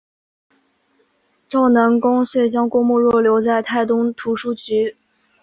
[1.47, 4.97] 赵南公遂将郭沫若留在泰东图书局。